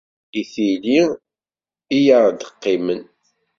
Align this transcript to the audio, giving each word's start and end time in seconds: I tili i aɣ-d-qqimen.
I 0.39 0.41
tili 0.51 0.97
i 1.97 1.99
aɣ-d-qqimen. 2.17 3.01